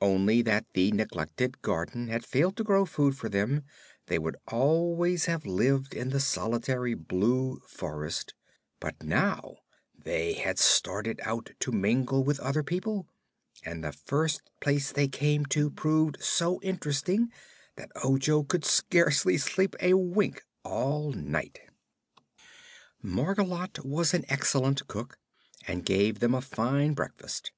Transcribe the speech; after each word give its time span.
Only 0.00 0.40
that 0.42 0.66
the 0.74 0.92
neglected 0.92 1.60
garden 1.60 2.06
had 2.06 2.24
failed 2.24 2.56
to 2.58 2.62
grow 2.62 2.84
food 2.86 3.16
for 3.18 3.28
them, 3.28 3.64
they 4.06 4.20
would 4.20 4.36
always 4.46 5.24
have 5.24 5.44
lived 5.44 5.94
in 5.94 6.10
the 6.10 6.20
solitary 6.20 6.94
Blue 6.94 7.58
Forest; 7.66 8.34
but 8.78 9.02
now 9.02 9.56
they 9.98 10.34
had 10.34 10.60
started 10.60 11.20
out 11.24 11.50
to 11.58 11.72
mingle 11.72 12.22
with 12.22 12.38
other 12.38 12.62
people, 12.62 13.08
and 13.64 13.82
the 13.82 13.90
first 13.90 14.42
place 14.60 14.92
they 14.92 15.08
came 15.08 15.44
to 15.46 15.70
proved 15.72 16.22
so 16.22 16.60
interesting 16.62 17.32
that 17.74 17.90
Ojo 17.96 18.44
could 18.44 18.64
scarcely 18.64 19.36
sleep 19.36 19.74
a 19.80 19.94
wink 19.94 20.44
all 20.62 21.10
night. 21.10 21.58
Margolotte 23.02 23.84
was 23.84 24.14
an 24.14 24.24
excellent 24.28 24.86
cook 24.86 25.18
and 25.66 25.84
gave 25.84 26.20
them 26.20 26.32
a 26.32 26.40
fine 26.40 26.94
breakfast. 26.94 27.50